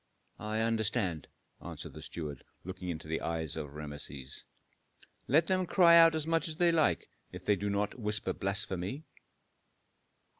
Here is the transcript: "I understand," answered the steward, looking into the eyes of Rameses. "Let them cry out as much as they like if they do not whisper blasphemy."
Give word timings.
"I 0.39 0.61
understand," 0.61 1.27
answered 1.63 1.93
the 1.93 2.01
steward, 2.01 2.43
looking 2.63 2.89
into 2.89 3.07
the 3.07 3.21
eyes 3.21 3.55
of 3.55 3.75
Rameses. 3.75 4.45
"Let 5.27 5.45
them 5.45 5.67
cry 5.67 5.95
out 5.95 6.15
as 6.15 6.25
much 6.25 6.47
as 6.47 6.55
they 6.55 6.71
like 6.71 7.07
if 7.31 7.45
they 7.45 7.55
do 7.55 7.69
not 7.69 7.99
whisper 7.99 8.33
blasphemy." 8.33 9.03